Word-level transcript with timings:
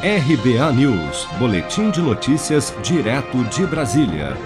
RBA 0.00 0.72
News, 0.74 1.26
Boletim 1.40 1.90
de 1.90 2.00
Notícias, 2.00 2.72
direto 2.84 3.42
de 3.46 3.66
Brasília. 3.66 4.36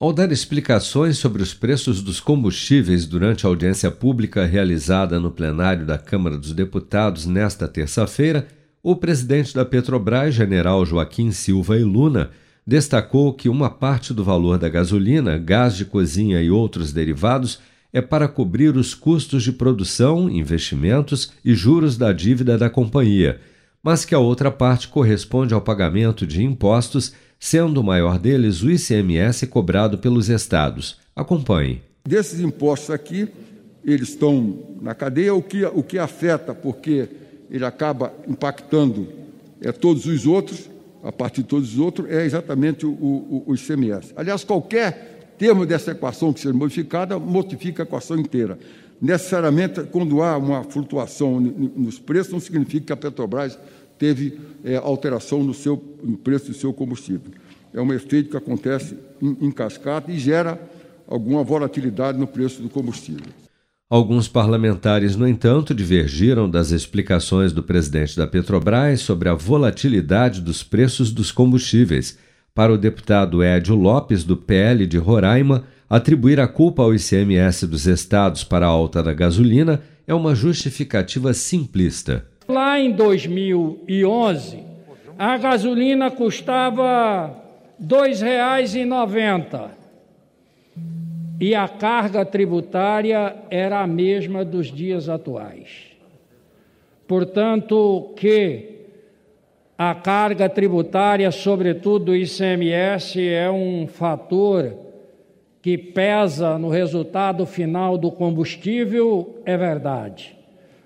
Ao 0.00 0.12
dar 0.12 0.30
explicações 0.30 1.18
sobre 1.18 1.42
os 1.42 1.52
preços 1.52 2.00
dos 2.00 2.20
combustíveis 2.20 3.04
durante 3.04 3.44
a 3.44 3.48
audiência 3.48 3.90
pública 3.90 4.46
realizada 4.46 5.18
no 5.18 5.32
plenário 5.32 5.84
da 5.84 5.98
Câmara 5.98 6.38
dos 6.38 6.52
Deputados 6.52 7.26
nesta 7.26 7.66
terça-feira, 7.66 8.46
o 8.80 8.94
presidente 8.94 9.52
da 9.52 9.64
Petrobras, 9.64 10.32
general 10.32 10.86
Joaquim 10.86 11.32
Silva 11.32 11.76
e 11.76 11.82
Luna, 11.82 12.30
destacou 12.64 13.32
que 13.32 13.48
uma 13.48 13.68
parte 13.68 14.14
do 14.14 14.22
valor 14.22 14.58
da 14.58 14.68
gasolina, 14.68 15.38
gás 15.38 15.74
de 15.74 15.84
cozinha 15.84 16.40
e 16.40 16.52
outros 16.52 16.92
derivados 16.92 17.58
é 17.92 18.00
para 18.00 18.28
cobrir 18.28 18.76
os 18.76 18.94
custos 18.94 19.42
de 19.42 19.50
produção, 19.50 20.30
investimentos 20.30 21.32
e 21.44 21.52
juros 21.52 21.98
da 21.98 22.12
dívida 22.12 22.56
da 22.56 22.70
companhia, 22.70 23.40
mas 23.82 24.04
que 24.04 24.14
a 24.14 24.18
outra 24.18 24.50
parte 24.50 24.88
corresponde 24.88 25.52
ao 25.52 25.60
pagamento 25.60 26.26
de 26.26 26.42
impostos, 26.42 27.12
sendo 27.38 27.80
o 27.80 27.84
maior 27.84 28.18
deles 28.18 28.62
o 28.62 28.70
ICMS 28.70 29.46
cobrado 29.48 29.98
pelos 29.98 30.28
estados. 30.28 30.98
Acompanhe. 31.16 31.82
Desses 32.04 32.40
impostos 32.40 32.90
aqui, 32.90 33.28
eles 33.84 34.10
estão 34.10 34.58
na 34.80 34.94
cadeia, 34.94 35.34
o 35.34 35.42
que, 35.42 35.64
o 35.64 35.82
que 35.82 35.98
afeta, 35.98 36.54
porque 36.54 37.08
ele 37.50 37.64
acaba 37.64 38.12
impactando 38.28 39.08
é, 39.60 39.72
todos 39.72 40.06
os 40.06 40.26
outros, 40.26 40.70
a 41.02 41.10
partir 41.10 41.42
de 41.42 41.48
todos 41.48 41.72
os 41.72 41.78
outros, 41.78 42.08
é 42.08 42.24
exatamente 42.24 42.86
o, 42.86 42.90
o, 42.90 43.44
o 43.48 43.54
ICMS. 43.54 44.12
Aliás, 44.16 44.44
qualquer 44.44 45.34
termo 45.36 45.66
dessa 45.66 45.90
equação 45.90 46.32
que 46.32 46.40
seja 46.40 46.54
modificada 46.54 47.18
modifica 47.18 47.82
a 47.82 47.84
equação 47.84 48.16
inteira. 48.16 48.58
Necessariamente, 49.00 49.82
quando 49.90 50.22
há 50.22 50.38
uma 50.38 50.62
flutuação 50.62 51.40
nos 51.40 51.98
preços, 51.98 52.32
não 52.32 52.38
significa 52.38 52.86
que 52.86 52.92
a 52.92 52.96
Petrobras 52.96 53.58
teve 54.02 54.36
é, 54.64 54.74
alteração 54.74 55.44
no, 55.44 55.54
seu, 55.54 55.80
no 56.02 56.16
preço 56.16 56.48
do 56.48 56.54
seu 56.54 56.72
combustível. 56.72 57.30
É 57.72 57.80
um 57.80 57.92
efeito 57.92 58.30
que 58.30 58.36
acontece 58.36 58.96
em, 59.22 59.46
em 59.46 59.50
cascata 59.52 60.10
e 60.10 60.18
gera 60.18 60.60
alguma 61.06 61.44
volatilidade 61.44 62.18
no 62.18 62.26
preço 62.26 62.60
do 62.60 62.68
combustível. 62.68 63.32
Alguns 63.88 64.26
parlamentares, 64.26 65.14
no 65.14 65.28
entanto, 65.28 65.72
divergiram 65.72 66.50
das 66.50 66.72
explicações 66.72 67.52
do 67.52 67.62
presidente 67.62 68.16
da 68.16 68.26
Petrobras 68.26 69.02
sobre 69.02 69.28
a 69.28 69.34
volatilidade 69.34 70.40
dos 70.40 70.64
preços 70.64 71.12
dos 71.12 71.30
combustíveis 71.30 72.18
para 72.52 72.72
o 72.72 72.78
deputado 72.78 73.40
Édio 73.40 73.76
Lopes, 73.76 74.24
do 74.24 74.36
PL 74.36 74.84
de 74.84 74.98
Roraima, 74.98 75.62
atribuir 75.88 76.40
a 76.40 76.48
culpa 76.48 76.82
ao 76.82 76.92
ICMS 76.92 77.68
dos 77.68 77.86
estados 77.86 78.42
para 78.42 78.66
a 78.66 78.68
alta 78.68 79.00
da 79.00 79.14
gasolina 79.14 79.80
é 80.08 80.12
uma 80.12 80.34
justificativa 80.34 81.32
simplista. 81.32 82.31
Lá 82.48 82.78
em 82.78 82.90
2011, 82.92 84.64
a 85.18 85.36
gasolina 85.38 86.10
custava 86.10 87.26
R$ 87.78 87.86
2,90 87.86 89.70
e 91.40 91.54
a 91.54 91.68
carga 91.68 92.24
tributária 92.24 93.36
era 93.50 93.80
a 93.80 93.86
mesma 93.86 94.44
dos 94.44 94.72
dias 94.72 95.08
atuais. 95.08 95.92
Portanto, 97.06 98.12
que 98.16 98.72
a 99.76 99.94
carga 99.94 100.48
tributária, 100.48 101.30
sobretudo 101.30 102.12
o 102.12 102.16
ICMS, 102.16 103.20
é 103.28 103.50
um 103.50 103.86
fator 103.86 104.72
que 105.60 105.76
pesa 105.76 106.58
no 106.58 106.68
resultado 106.68 107.44
final 107.46 107.98
do 107.98 108.10
combustível, 108.10 109.40
é 109.44 109.56
verdade. 109.56 110.36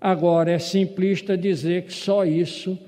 Agora, 0.00 0.50
é 0.50 0.58
simplista 0.58 1.36
dizer 1.36 1.82
que 1.82 1.92
só 1.92 2.24
isso 2.24 2.78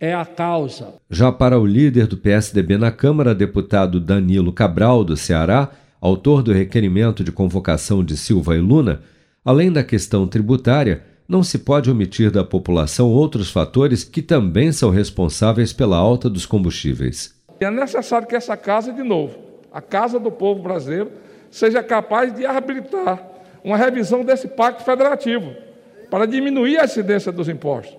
é 0.00 0.12
a 0.12 0.24
causa. 0.24 0.94
Já 1.08 1.30
para 1.30 1.60
o 1.60 1.64
líder 1.64 2.08
do 2.08 2.16
PSDB 2.16 2.76
na 2.76 2.90
Câmara, 2.90 3.34
deputado 3.34 4.00
Danilo 4.00 4.52
Cabral, 4.52 5.04
do 5.04 5.16
Ceará, 5.16 5.70
autor 6.00 6.42
do 6.42 6.52
requerimento 6.52 7.22
de 7.22 7.30
convocação 7.30 8.02
de 8.02 8.16
Silva 8.16 8.56
e 8.56 8.60
Luna, 8.60 9.00
além 9.44 9.70
da 9.70 9.84
questão 9.84 10.26
tributária, 10.26 11.04
não 11.28 11.44
se 11.44 11.58
pode 11.58 11.88
omitir 11.88 12.32
da 12.32 12.42
população 12.42 13.08
outros 13.08 13.48
fatores 13.48 14.02
que 14.02 14.20
também 14.20 14.72
são 14.72 14.90
responsáveis 14.90 15.72
pela 15.72 15.96
alta 15.96 16.28
dos 16.28 16.46
combustíveis. 16.46 17.32
É 17.60 17.70
necessário 17.70 18.26
que 18.26 18.34
essa 18.34 18.56
casa, 18.56 18.92
de 18.92 19.04
novo, 19.04 19.38
a 19.72 19.80
casa 19.80 20.18
do 20.18 20.32
povo 20.32 20.60
brasileiro, 20.60 21.12
seja 21.48 21.80
capaz 21.80 22.34
de 22.34 22.44
arbitrar 22.44 23.22
uma 23.62 23.76
revisão 23.76 24.24
desse 24.24 24.48
pacto 24.48 24.82
federativo 24.82 25.69
para 26.10 26.26
diminuir 26.26 26.78
a 26.78 26.84
incidência 26.84 27.30
dos 27.30 27.48
impostos. 27.48 27.96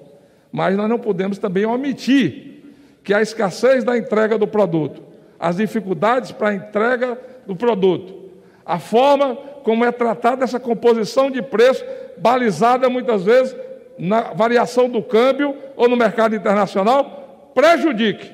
Mas 0.52 0.76
nós 0.76 0.90
não 0.90 1.00
podemos 1.00 1.38
também 1.38 1.66
omitir 1.66 2.62
que 3.04 3.14
a 3.14 3.22
escassez 3.22 3.84
da 3.84 3.98
entrega 3.98 4.38
do 4.38 4.48
produto, 4.48 5.02
as 5.40 5.58
dificuldades 5.58 6.32
para 6.32 6.50
a 6.50 6.54
entrega 6.54 7.18
do 7.48 7.56
produto, 7.56 8.30
a 8.66 8.78
forma 8.78 9.36
como 9.64 9.86
é 9.86 9.92
tratada 9.92 10.44
essa 10.44 10.60
composição 10.60 11.32
de 11.32 11.42
preço 11.42 11.84
balizada 12.18 12.90
muitas 12.90 13.24
vezes 13.24 13.56
na 13.98 14.34
variação 14.34 14.90
do 14.90 15.02
câmbio 15.02 15.56
ou 15.76 15.88
no 15.88 15.96
mercado 15.96 16.36
internacional, 16.36 17.52
prejudique 17.54 18.32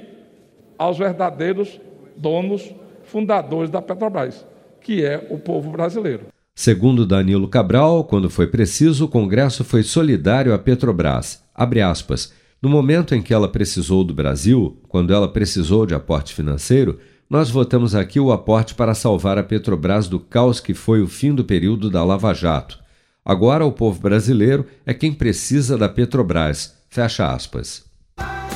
aos 0.77 0.97
verdadeiros 0.97 1.79
donos, 2.15 2.73
fundadores 3.03 3.69
da 3.69 3.81
Petrobras, 3.81 4.45
que 4.81 5.05
é 5.05 5.27
o 5.29 5.37
povo 5.37 5.69
brasileiro. 5.69 6.27
Segundo 6.59 7.05
Danilo 7.05 7.47
Cabral, 7.47 8.03
quando 8.03 8.31
foi 8.31 8.47
preciso, 8.47 9.05
o 9.05 9.07
Congresso 9.07 9.63
foi 9.63 9.83
solidário 9.83 10.55
à 10.55 10.57
Petrobras. 10.57 11.43
Aspas. 11.53 12.33
No 12.59 12.67
momento 12.67 13.13
em 13.13 13.21
que 13.21 13.31
ela 13.31 13.47
precisou 13.47 14.03
do 14.03 14.11
Brasil, 14.11 14.75
quando 14.87 15.13
ela 15.13 15.31
precisou 15.31 15.85
de 15.85 15.93
aporte 15.93 16.33
financeiro, 16.33 16.97
nós 17.29 17.51
votamos 17.51 17.93
aqui 17.93 18.19
o 18.19 18.31
aporte 18.31 18.73
para 18.73 18.95
salvar 18.95 19.37
a 19.37 19.43
Petrobras 19.43 20.07
do 20.07 20.19
caos 20.19 20.59
que 20.59 20.73
foi 20.73 20.99
o 20.99 21.07
fim 21.07 21.31
do 21.31 21.45
período 21.45 21.91
da 21.91 22.03
Lava 22.03 22.33
Jato. 22.33 22.79
Agora 23.23 23.63
o 23.63 23.71
povo 23.71 24.01
brasileiro 24.01 24.65
é 24.83 24.95
quem 24.95 25.13
precisa 25.13 25.77
da 25.77 25.87
Petrobras. 25.87 26.73
Fecha 26.89 27.31
aspas. 27.31 27.86